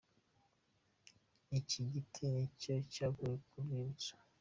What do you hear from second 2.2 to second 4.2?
nicyo cyaguye ku rwibutso.